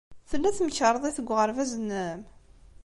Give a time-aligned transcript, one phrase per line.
[0.29, 2.21] Tella temkarḍit deg uɣerbaz-nnem?